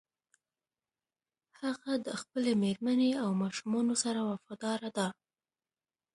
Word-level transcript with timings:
هغه 1.61 1.93
د 2.05 2.07
خپلې 2.21 2.51
مېرمنې 2.63 3.11
او 3.23 3.29
ماشومانو 3.41 3.93
سره 4.03 4.19
وفاداره 4.29 4.89
ده 4.97 5.07